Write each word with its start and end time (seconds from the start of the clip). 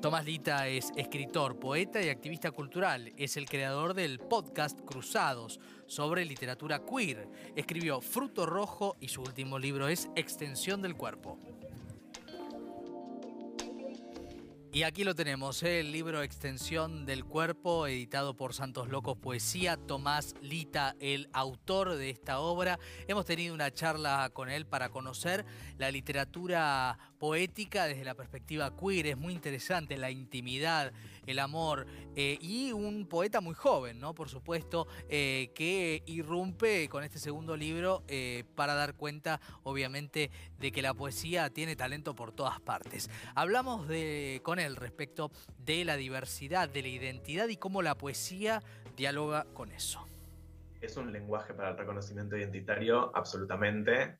Tomás 0.00 0.24
Lita 0.24 0.68
es 0.68 0.92
escritor, 0.94 1.58
poeta 1.58 2.00
y 2.00 2.08
activista 2.08 2.52
cultural. 2.52 3.12
Es 3.16 3.36
el 3.36 3.48
creador 3.48 3.94
del 3.94 4.20
podcast 4.20 4.80
Cruzados 4.82 5.58
sobre 5.88 6.24
literatura 6.24 6.82
queer. 6.84 7.28
Escribió 7.56 8.00
Fruto 8.00 8.46
Rojo 8.46 8.96
y 9.00 9.08
su 9.08 9.22
último 9.22 9.58
libro 9.58 9.88
es 9.88 10.08
Extensión 10.14 10.82
del 10.82 10.94
Cuerpo. 10.94 11.36
Y 14.70 14.84
aquí 14.84 15.02
lo 15.02 15.14
tenemos, 15.14 15.62
¿eh? 15.62 15.80
el 15.80 15.90
libro 15.90 16.22
Extensión 16.22 17.06
del 17.06 17.24
Cuerpo, 17.24 17.86
editado 17.86 18.36
por 18.36 18.52
Santos 18.52 18.88
Locos 18.88 19.16
Poesía, 19.16 19.76
Tomás 19.76 20.34
Lita, 20.42 20.94
el 21.00 21.28
autor 21.32 21.96
de 21.96 22.10
esta 22.10 22.38
obra. 22.38 22.78
Hemos 23.08 23.24
tenido 23.24 23.54
una 23.54 23.72
charla 23.72 24.30
con 24.32 24.50
él 24.50 24.66
para 24.66 24.90
conocer 24.90 25.46
la 25.78 25.90
literatura 25.90 26.98
poética 27.18 27.86
desde 27.86 28.04
la 28.04 28.14
perspectiva 28.14 28.74
queer. 28.76 29.06
Es 29.06 29.16
muy 29.16 29.32
interesante 29.32 29.96
la 29.96 30.10
intimidad, 30.10 30.92
el 31.26 31.38
amor 31.38 31.86
eh, 32.16 32.38
y 32.40 32.72
un 32.72 33.06
poeta 33.06 33.40
muy 33.40 33.54
joven, 33.54 34.00
¿no? 34.00 34.14
Por 34.14 34.28
supuesto, 34.28 34.86
eh, 35.08 35.50
que 35.54 36.02
irrumpe 36.06 36.88
con 36.88 37.04
este 37.04 37.18
segundo 37.18 37.56
libro 37.56 38.02
para 38.54 38.74
dar 38.74 38.94
cuenta, 38.94 39.40
obviamente, 39.62 40.30
de 40.58 40.72
que 40.72 40.82
la 40.82 40.94
poesía 40.94 41.50
tiene 41.50 41.76
talento 41.76 42.14
por 42.14 42.32
todas 42.32 42.60
partes. 42.60 43.10
Hablamos 43.34 43.86
con 44.42 44.58
él 44.58 44.76
respecto 44.76 45.30
de 45.58 45.84
la 45.84 45.96
diversidad, 45.96 46.68
de 46.68 46.82
la 46.82 46.88
identidad 46.88 47.48
y 47.48 47.56
cómo 47.56 47.82
la 47.82 47.96
poesía 47.96 48.62
dialoga 48.96 49.44
con 49.54 49.72
eso. 49.72 50.04
Es 50.80 50.96
un 50.96 51.12
lenguaje 51.12 51.54
para 51.54 51.70
el 51.70 51.78
reconocimiento 51.78 52.36
identitario, 52.36 53.10
absolutamente. 53.14 54.18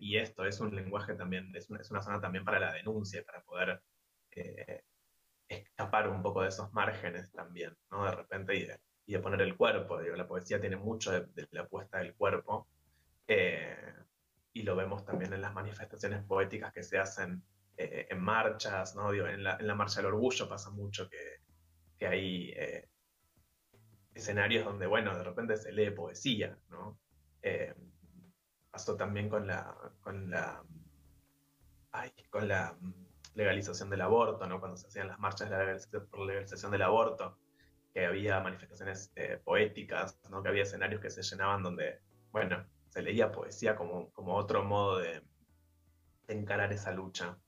Y 0.00 0.16
esto 0.16 0.44
es 0.44 0.60
un 0.60 0.74
lenguaje 0.74 1.14
también, 1.14 1.54
es 1.54 1.70
una, 1.70 2.02
zona 2.02 2.20
también 2.20 2.44
para 2.44 2.60
la 2.60 2.72
denuncia, 2.72 3.22
para 3.24 3.42
poder 3.42 3.80
eh, 4.32 4.82
escapar 5.48 6.08
un 6.08 6.22
poco 6.22 6.42
de 6.42 6.48
esos 6.48 6.72
márgenes 6.72 7.30
también, 7.32 7.76
¿no? 7.90 8.04
De 8.04 8.12
repente 8.12 8.54
y 9.06 9.12
de, 9.12 9.18
poner 9.20 9.40
el 9.42 9.56
cuerpo. 9.56 10.00
Digo, 10.00 10.16
la 10.16 10.26
poesía 10.26 10.60
tiene 10.60 10.76
mucho 10.76 11.12
de, 11.12 11.48
la 11.50 11.66
puesta 11.66 11.98
del 11.98 12.14
cuerpo. 12.14 12.68
Eh, 13.28 13.94
y 14.52 14.62
lo 14.62 14.74
vemos 14.74 15.04
también 15.04 15.32
en 15.32 15.42
las 15.42 15.52
manifestaciones 15.52 16.24
poéticas 16.24 16.72
que 16.72 16.82
se 16.82 16.98
hacen 16.98 17.42
eh, 17.76 18.06
en 18.10 18.20
marchas, 18.20 18.96
¿no? 18.96 19.12
en, 19.12 19.44
la, 19.44 19.74
marcha 19.74 20.00
del 20.00 20.06
orgullo 20.06 20.48
pasa 20.48 20.70
mucho 20.70 21.08
que, 21.10 22.06
hay 22.06 22.52
eh, 22.56 22.88
escenarios 24.14 24.64
donde, 24.64 24.86
bueno, 24.86 25.16
de 25.16 25.24
repente 25.24 25.56
se 25.56 25.72
lee 25.72 25.90
poesía, 25.90 26.58
¿no? 26.68 26.98
Eh, 28.76 28.86
pasó 28.86 28.96
también 28.96 29.28
con 29.28 29.46
la, 29.46 29.74
con 30.02 30.30
la, 30.30 30.62
con 32.30 32.46
la 32.46 32.76
legalización 33.34 33.88
del 33.88 34.02
aborto, 34.02 34.46
¿no? 34.46 34.60
Cuando 34.60 34.76
se 34.76 34.86
hacían 34.86 35.08
las 35.08 35.18
marchas 35.18 35.48
de 35.48 35.56
la 35.56 36.26
legalización 36.26 36.70
del 36.70 36.82
aborto, 36.82 37.38
que 37.94 38.04
había 38.04 38.40
manifestaciones 38.40 39.10
poéticas, 39.44 40.20
¿no? 40.30 40.42
Que 40.42 40.50
había 40.50 40.64
escenarios 40.64 41.00
que 41.00 41.10
se 41.10 41.22
llenaban 41.22 41.62
donde, 41.62 42.00
bueno, 42.32 42.66
se 42.88 43.00
leía 43.02 43.32
poesía 43.32 43.76
como, 43.76 44.10
como 44.12 44.34
otro 44.34 44.62
modo 44.62 44.98
de 44.98 45.22
encarar 46.28 46.72
esa 46.72 46.92
lucha. 46.92 47.38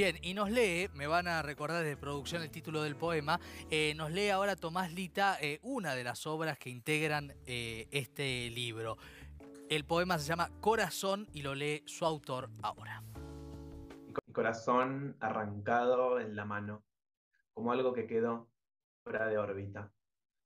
Bien, 0.00 0.16
y 0.22 0.32
nos 0.32 0.50
lee, 0.50 0.88
me 0.94 1.06
van 1.06 1.28
a 1.28 1.42
recordar 1.42 1.84
de 1.84 1.94
producción 1.94 2.40
el 2.40 2.50
título 2.50 2.82
del 2.82 2.96
poema, 2.96 3.38
eh, 3.70 3.92
nos 3.96 4.10
lee 4.10 4.30
ahora 4.30 4.56
Tomás 4.56 4.94
Lita 4.94 5.36
eh, 5.42 5.60
una 5.62 5.94
de 5.94 6.04
las 6.04 6.26
obras 6.26 6.58
que 6.58 6.70
integran 6.70 7.34
eh, 7.44 7.86
este 7.90 8.48
libro. 8.48 8.96
El 9.68 9.84
poema 9.84 10.18
se 10.18 10.26
llama 10.26 10.48
Corazón 10.62 11.28
y 11.34 11.42
lo 11.42 11.54
lee 11.54 11.82
su 11.84 12.06
autor 12.06 12.48
ahora. 12.62 13.02
Mi 14.26 14.32
corazón 14.32 15.18
arrancado 15.20 16.18
en 16.18 16.34
la 16.34 16.46
mano, 16.46 16.82
como 17.52 17.70
algo 17.70 17.92
que 17.92 18.06
quedó 18.06 18.48
fuera 19.04 19.26
de 19.26 19.36
órbita, 19.36 19.92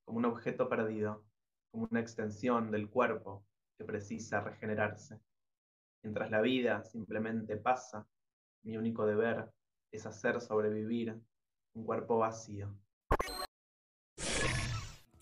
como 0.04 0.18
un 0.18 0.24
objeto 0.24 0.68
perdido, 0.68 1.24
como 1.70 1.86
una 1.88 2.00
extensión 2.00 2.72
del 2.72 2.90
cuerpo 2.90 3.46
que 3.78 3.84
precisa 3.84 4.40
regenerarse. 4.40 5.20
Mientras 6.02 6.28
la 6.32 6.40
vida 6.40 6.82
simplemente 6.82 7.56
pasa 7.56 8.08
mi 8.64 8.76
único 8.76 9.06
deber 9.06 9.50
es 9.92 10.06
hacer 10.06 10.40
sobrevivir 10.40 11.20
un 11.74 11.84
cuerpo 11.84 12.18
vacío. 12.18 12.74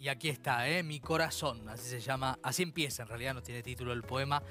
Y 0.02 0.08
aquí 0.08 0.28
está, 0.28 0.68
¿eh? 0.68 0.82
Mi 0.82 0.98
corazón, 0.98 1.68
así 1.68 1.88
se 1.88 2.00
llama, 2.00 2.36
así 2.42 2.64
empieza, 2.64 3.04
en 3.04 3.08
realidad 3.08 3.34
no 3.34 3.40
tiene 3.40 3.62
título 3.62 3.92
el 3.92 4.02
poema, 4.02 4.42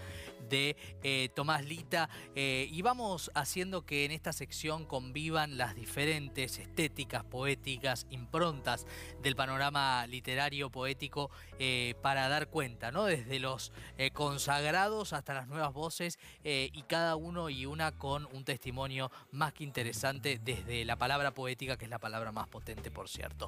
de 0.47 0.77
eh, 1.03 1.27
Tomás 1.35 1.65
Lita. 1.65 2.09
Eh, 2.35 2.69
y 2.71 2.81
vamos 2.81 3.29
haciendo 3.35 3.85
que 3.85 4.05
en 4.05 4.11
esta 4.11 4.31
sección 4.31 4.85
convivan 4.85 5.57
las 5.57 5.75
diferentes 5.75 6.57
estéticas, 6.57 7.25
poéticas, 7.25 8.07
improntas 8.11 8.87
del 9.21 9.35
panorama 9.35 10.07
literario, 10.07 10.69
poético, 10.69 11.29
para 12.01 12.27
dar 12.27 12.47
cuenta, 12.47 12.91
¿no? 12.91 13.03
Desde 13.05 13.37
los 13.37 13.71
consagrados 14.13 15.13
hasta 15.13 15.35
las 15.35 15.47
nuevas 15.47 15.73
voces 15.73 16.17
y 16.43 16.81
cada 16.87 17.15
uno 17.15 17.51
y 17.51 17.67
una 17.67 17.91
con 17.91 18.27
un 18.33 18.43
testimonio 18.43 19.11
más 19.31 19.53
que 19.53 19.63
interesante 19.63 20.39
desde 20.43 20.85
la 20.85 20.95
palabra 20.95 21.35
poética, 21.35 21.77
que 21.77 21.85
es 21.85 21.91
la 21.91 21.99
palabra 21.99 22.31
más 22.31 22.47
potente, 22.47 22.89
por 22.89 23.09
cierto. 23.09 23.47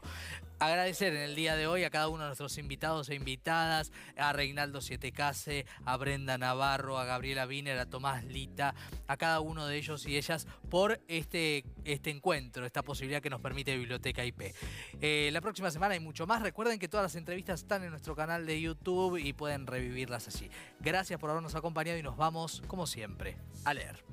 Agradecer 0.60 1.16
en 1.16 1.22
el 1.22 1.36
día 1.36 1.56
de 1.56 1.66
hoy 1.66 1.84
a 1.84 1.90
cada 1.94 2.08
uno 2.08 2.24
de 2.24 2.30
nuestros 2.30 2.58
invitados 2.58 3.08
e 3.10 3.14
invitadas, 3.14 3.92
a 4.18 4.34
Reinaldo 4.34 4.82
Sietecase, 4.82 5.68
a 5.86 5.96
Brenda 5.96 6.40
Navarro, 6.40 6.98
a 6.98 7.06
Gabriela 7.06 7.46
Wiener, 7.46 7.78
a 7.78 7.86
Tomás 7.86 8.26
Lita, 8.26 8.74
a 9.06 9.16
cada 9.16 9.42
uno 9.42 9.68
de 9.68 9.78
ellos 9.78 10.08
y 10.08 10.18
ellas 10.18 10.48
por 10.72 11.00
este, 11.08 11.64
este 11.86 12.10
encuentro, 12.10 12.66
esta 12.66 12.82
posibilidad 12.82 13.22
que 13.22 13.30
nos 13.30 13.42
permite 13.42 13.78
Biblioteca 13.78 14.26
IP. 14.26 14.56
Eh, 15.02 15.30
la 15.32 15.40
próxima 15.40 15.70
semana 15.70 15.94
hay 15.94 16.00
mucho 16.00 16.26
más. 16.26 16.42
Recuerden 16.42 16.80
que 16.80 16.88
todas 16.88 17.04
las 17.04 17.16
entrevistas 17.16 17.60
están 17.60 17.84
en 17.84 17.92
nuestro 17.92 18.16
canal 18.16 18.48
de 18.48 18.60
YouTube 18.60 19.18
y 19.18 19.34
pueden 19.34 19.68
revivirlas 19.68 20.28
allí. 20.28 20.50
Gracias 20.80 21.20
por 21.20 21.30
habernos 21.30 21.54
acompañado 21.54 22.00
y 22.00 22.02
nos 22.02 22.18
vamos, 22.18 22.64
como 22.66 22.88
siempre, 22.88 23.38
a 23.66 23.76
leer. 23.76 24.04